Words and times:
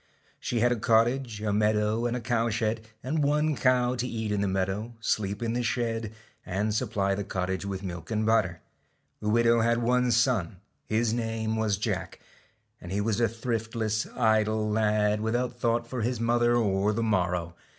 She 0.39 0.55
STALK 0.57 0.61
had 0.63 0.71
a 0.71 0.79
cottage, 0.79 1.41
a 1.43 1.53
meadow, 1.53 2.07
and 2.07 2.17
a 2.17 2.21
cow 2.21 2.49
shed, 2.49 2.87
and 3.03 3.23
one 3.23 3.55
cow 3.55 3.93
to 3.93 4.07
eat 4.07 4.31
in 4.31 4.41
the 4.41 4.47
meadow, 4.47 4.95
sleep 4.99 5.43
in 5.43 5.53
the 5.53 5.61
shed, 5.61 6.11
and 6.43 6.73
supply 6.73 7.13
the 7.13 7.23
cottage 7.23 7.67
with 7.67 7.83
milk 7.83 8.09
and 8.09 8.25
butter. 8.25 8.61
The 9.21 9.29
widow 9.29 9.59
had 9.61 9.83
one 9.83 10.09
son, 10.09 10.57
his 10.87 11.13
name 11.13 11.55
was 11.55 11.77
Jacjg^. 11.77 12.15
and 12.81 12.91
he 12.91 12.99
was 12.99 13.19
a 13.21 13.27
thriftless, 13.29 14.07
idle 14.17 14.67
lad, 14.67 15.21
without 15.21 15.59
thought 15.59 15.85
for 15.85 16.01
his 16.01 16.19
mother 16.19 16.55
or 16.55 16.93
the 16.93 17.03
morrow. 17.03 17.53